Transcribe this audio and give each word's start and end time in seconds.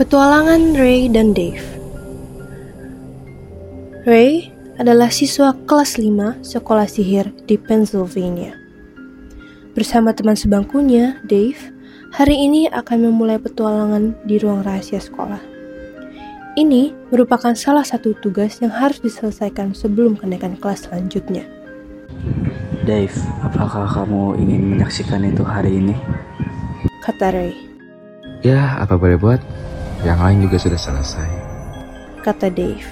Petualangan 0.00 0.80
Ray 0.80 1.12
dan 1.12 1.36
Dave 1.36 1.60
Ray 4.08 4.48
adalah 4.80 5.12
siswa 5.12 5.52
kelas 5.68 6.00
5 6.00 6.40
sekolah 6.40 6.88
sihir 6.88 7.28
di 7.44 7.60
Pennsylvania. 7.60 8.56
Bersama 9.76 10.16
teman 10.16 10.40
sebangkunya, 10.40 11.20
Dave, 11.28 11.60
hari 12.16 12.32
ini 12.32 12.64
akan 12.72 13.12
memulai 13.12 13.36
petualangan 13.44 14.16
di 14.24 14.40
ruang 14.40 14.64
rahasia 14.64 15.04
sekolah. 15.04 15.44
Ini 16.56 17.12
merupakan 17.12 17.52
salah 17.52 17.84
satu 17.84 18.16
tugas 18.24 18.56
yang 18.64 18.72
harus 18.72 19.04
diselesaikan 19.04 19.76
sebelum 19.76 20.16
kenaikan 20.16 20.56
kelas 20.56 20.88
selanjutnya. 20.88 21.44
Dave, 22.88 23.12
apakah 23.44 23.84
kamu 23.84 24.40
ingin 24.40 24.64
menyaksikan 24.64 25.28
itu 25.28 25.44
hari 25.44 25.76
ini? 25.76 25.92
Kata 27.04 27.36
Ray. 27.36 27.52
Ya, 28.40 28.80
apa 28.80 28.96
boleh 28.96 29.20
buat? 29.20 29.44
Yang 30.00 30.18
lain 30.18 30.38
juga 30.48 30.56
sudah 30.56 30.80
selesai. 30.80 31.28
Kata 32.24 32.48
Dave. 32.48 32.88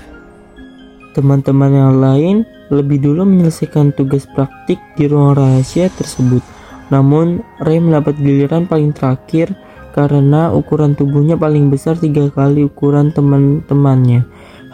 Teman-teman 1.17 1.73
yang 1.73 1.95
lain 1.99 2.37
lebih 2.69 3.01
dulu 3.01 3.25
menyelesaikan 3.25 3.97
tugas 3.97 4.29
praktik 4.29 4.77
di 4.95 5.09
ruang 5.09 5.37
rahasia 5.37 5.89
tersebut. 5.89 6.45
Namun, 6.93 7.41
Ray 7.65 7.81
mendapat 7.81 8.17
giliran 8.21 8.69
paling 8.69 8.93
terakhir 8.93 9.53
karena 9.97 10.53
ukuran 10.53 10.93
tubuhnya 10.95 11.35
paling 11.35 11.73
besar 11.73 11.97
tiga 11.97 12.29
kali 12.29 12.69
ukuran 12.69 13.13
teman-temannya. 13.13 14.25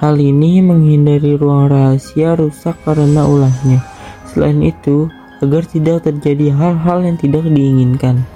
Hal 0.02 0.18
ini 0.18 0.58
menghindari 0.58 1.38
ruang 1.38 1.70
rahasia 1.70 2.34
rusak 2.34 2.74
karena 2.82 3.24
ulahnya. 3.24 3.78
Selain 4.26 4.58
itu, 4.58 5.06
agar 5.38 5.62
tidak 5.70 6.02
terjadi 6.02 6.50
hal-hal 6.50 7.06
yang 7.06 7.14
tidak 7.14 7.46
diinginkan. 7.46 8.26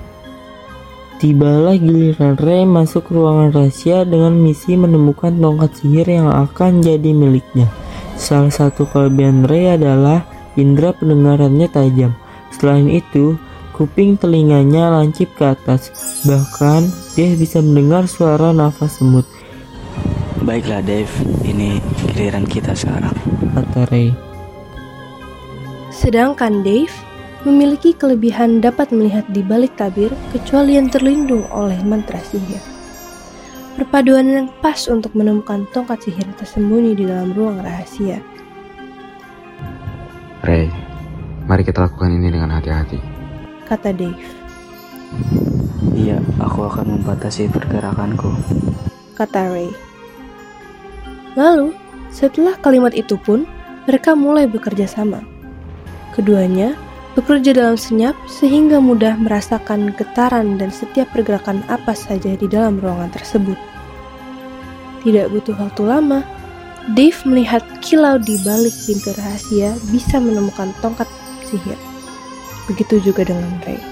Tibalah 1.19 1.75
giliran 1.75 2.39
Ray 2.39 2.63
masuk 2.63 3.11
ruangan 3.11 3.51
rahasia 3.51 4.07
dengan 4.07 4.39
misi 4.39 4.79
menemukan 4.79 5.35
tongkat 5.35 5.75
sihir 5.83 6.07
yang 6.07 6.31
akan 6.31 6.79
jadi 6.79 7.11
miliknya. 7.11 7.67
Salah 8.15 8.55
satu 8.55 8.87
kelebihan 8.87 9.43
Ray 9.43 9.75
adalah 9.75 10.23
indera 10.55 10.95
pendengarannya 10.95 11.67
tajam. 11.75 12.15
Selain 12.55 12.87
itu, 12.87 13.35
kuping 13.75 14.15
telinganya 14.15 14.95
lancip 14.95 15.35
ke 15.35 15.59
atas. 15.59 15.91
Bahkan, 16.23 16.87
dia 17.19 17.35
bisa 17.35 17.59
mendengar 17.67 18.07
suara 18.07 18.55
nafas 18.55 19.03
semut. 19.03 19.27
Baiklah 20.47 20.87
Dave, 20.87 21.11
ini 21.43 21.83
giliran 21.99 22.47
kita 22.47 22.79
sekarang. 22.79 23.19
Kata 23.59 23.91
Ray. 23.91 24.15
Sedangkan 25.91 26.63
Dave 26.63 27.08
memiliki 27.47 27.95
kelebihan 27.95 28.59
dapat 28.59 28.91
melihat 28.91 29.23
di 29.31 29.47
balik 29.47 29.79
tabir 29.79 30.11
kecuali 30.35 30.75
yang 30.75 30.91
terlindung 30.91 31.47
oleh 31.55 31.79
mantra 31.87 32.19
sihir. 32.19 32.59
Perpaduan 33.79 34.27
yang 34.27 34.47
pas 34.59 34.91
untuk 34.91 35.15
menemukan 35.15 35.63
tongkat 35.71 36.03
sihir 36.03 36.27
tersembunyi 36.35 36.99
di 36.99 37.05
dalam 37.07 37.31
ruang 37.31 37.63
rahasia. 37.63 38.19
Ray, 40.43 40.67
mari 41.47 41.63
kita 41.63 41.87
lakukan 41.87 42.11
ini 42.11 42.35
dengan 42.35 42.59
hati-hati. 42.59 42.99
Kata 43.71 43.95
Dave. 43.95 44.19
Iya, 45.95 46.19
aku 46.43 46.67
akan 46.67 46.99
membatasi 46.99 47.47
pergerakanku. 47.55 48.35
Kata 49.15 49.47
Ray. 49.47 49.71
Lalu, 51.39 51.71
setelah 52.11 52.59
kalimat 52.59 52.91
itu 52.99 53.15
pun, 53.15 53.47
mereka 53.87 54.19
mulai 54.19 54.51
bekerja 54.51 54.91
sama. 54.91 55.23
Keduanya 56.19 56.75
bekerja 57.19 57.51
dalam 57.51 57.75
senyap 57.75 58.15
sehingga 58.31 58.79
mudah 58.79 59.19
merasakan 59.19 59.91
getaran 59.99 60.55
dan 60.55 60.71
setiap 60.71 61.11
pergerakan 61.11 61.67
apa 61.67 61.91
saja 61.91 62.39
di 62.39 62.47
dalam 62.47 62.79
ruangan 62.79 63.11
tersebut. 63.11 63.59
Tidak 65.03 65.27
butuh 65.35 65.59
waktu 65.59 65.83
lama, 65.83 66.23
Dave 66.95 67.19
melihat 67.27 67.61
kilau 67.83 68.23
di 68.23 68.39
balik 68.47 68.73
pintu 68.87 69.11
rahasia 69.19 69.75
bisa 69.91 70.23
menemukan 70.23 70.71
tongkat 70.79 71.11
sihir. 71.45 71.77
Begitu 72.71 73.03
juga 73.03 73.27
dengan 73.27 73.51
Ray. 73.67 73.83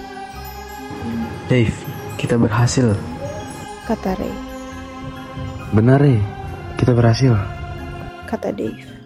Dave, 1.50 1.76
kita 2.16 2.38
berhasil. 2.38 2.94
Kata 3.90 4.14
Ray. 4.16 4.36
Benar, 5.74 5.98
Ray. 5.98 6.22
Kita 6.78 6.94
berhasil. 6.94 7.34
Kata 8.24 8.54
Dave. 8.54 9.05